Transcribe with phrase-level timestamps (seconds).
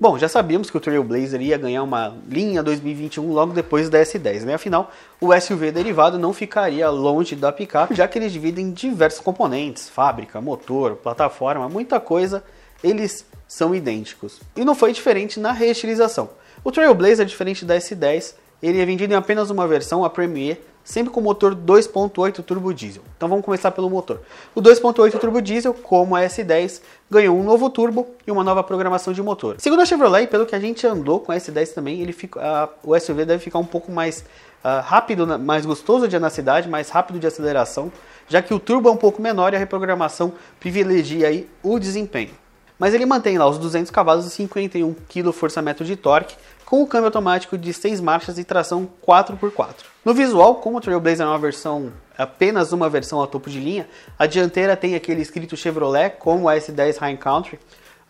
[0.00, 4.44] Bom, já sabíamos que o Trailblazer ia ganhar uma linha 2021 logo depois da S10,
[4.44, 4.54] né?
[4.54, 9.88] Afinal, o SUV derivado não ficaria longe da picape, já que eles dividem diversos componentes,
[9.88, 12.44] fábrica, motor, plataforma, muita coisa,
[12.80, 14.40] eles são idênticos.
[14.54, 16.30] E não foi diferente na reestilização.
[16.62, 21.12] O Trailblazer, diferente da S10, ele é vendido em apenas uma versão, a Premier, sempre
[21.12, 23.02] com motor 2.8 turbo diesel.
[23.14, 24.22] Então vamos começar pelo motor.
[24.54, 26.80] O 2.8 turbo diesel, como a S10,
[27.10, 29.56] ganhou um novo turbo e uma nova programação de motor.
[29.58, 32.90] Segundo a Chevrolet, pelo que a gente andou com a S10 também, ele fica, uh,
[32.90, 34.24] o SUV deve ficar um pouco mais
[34.64, 37.92] uh, rápido, mais gostoso de andar na cidade, mais rápido de aceleração,
[38.26, 42.30] já que o turbo é um pouco menor e a reprogramação privilegia aí o desempenho.
[42.78, 46.34] Mas ele mantém lá os 200 cavalos e 51 kgfm de torque,
[46.68, 49.86] com o câmbio automático de 6 marchas e tração 4x4.
[50.04, 53.88] No visual, como o Trailblazer é uma versão apenas uma versão a topo de linha,
[54.18, 57.58] a dianteira tem aquele escrito Chevrolet, como a S10 High Country,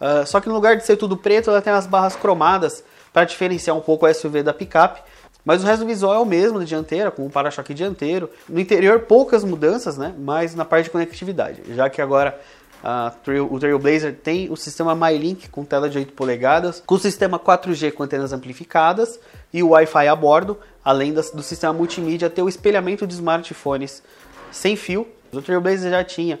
[0.00, 3.24] uh, só que no lugar de ser tudo preto, ela tem as barras cromadas para
[3.24, 5.02] diferenciar um pouco o SUV da picape.
[5.44, 8.28] Mas o resto do visual é o mesmo da dianteira, com o para-choque dianteiro.
[8.48, 10.12] No interior, poucas mudanças, né?
[10.18, 12.38] Mas na parte de conectividade, já que agora
[13.24, 17.92] Trail, o Trailblazer tem o sistema MyLink com tela de 8 polegadas, com sistema 4G
[17.92, 19.18] com antenas amplificadas
[19.52, 24.02] e o Wi-Fi a bordo, além das, do sistema multimídia ter o espelhamento de smartphones
[24.50, 25.06] sem fio.
[25.32, 26.38] O Trailblazer já tinha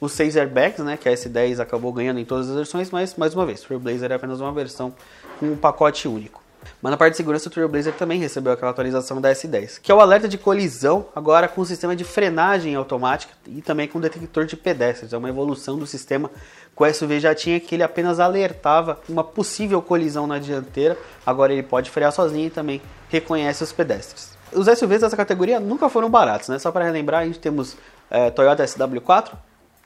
[0.00, 3.34] os 6 airbags, né, que a S10 acabou ganhando em todas as versões, mas mais
[3.34, 4.94] uma vez, o Trailblazer é apenas uma versão
[5.40, 6.47] com um pacote único.
[6.80, 9.94] Mas na parte de segurança, o Trailblazer também recebeu aquela atualização da S10, que é
[9.94, 14.46] o alerta de colisão, agora com o sistema de frenagem automática e também com detector
[14.46, 15.12] de pedestres.
[15.12, 16.30] É uma evolução do sistema
[16.76, 21.52] que o SUV já tinha, que ele apenas alertava uma possível colisão na dianteira, agora
[21.52, 24.38] ele pode frear sozinho e também reconhece os pedestres.
[24.52, 26.58] Os SUVs dessa categoria nunca foram baratos, né?
[26.58, 27.76] Só para relembrar, a gente temos
[28.10, 29.32] é, Toyota SW4,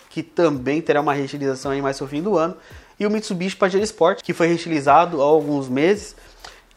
[0.08, 2.56] que também terá uma reutilização aí mais no fim do ano,
[3.00, 6.14] e o Mitsubishi Pajero Sport, que foi reutilizado há alguns meses,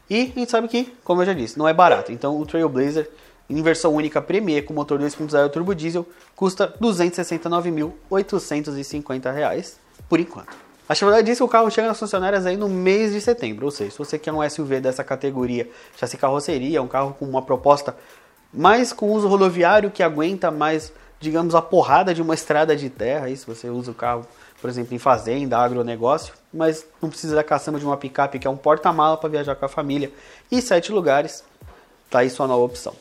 [0.09, 2.11] e a gente sabe que, como eu já disse, não é barato.
[2.11, 3.09] Então o Trailblazer
[3.50, 9.75] em versão única Premier com motor 2.0 turbo diesel custa R$ 269.850
[10.09, 10.66] por enquanto.
[10.88, 13.72] A Chevrolet disse que o carro chega nas funcionárias aí no mês de setembro, ou
[13.72, 17.97] seja, se você quer um SUV dessa categoria, chassi carroceria, um carro com uma proposta
[18.53, 23.25] mais com uso rodoviário que aguenta mais, digamos, a porrada de uma estrada de terra,
[23.25, 24.28] aí se você usa o carro
[24.66, 28.50] por exemplo, em fazenda, agronegócio, mas não precisa da caçamba de uma picape que é
[28.50, 30.12] um porta-mala para viajar com a família
[30.52, 31.44] e sete lugares.
[32.09, 32.96] Tá aí sua nova opção.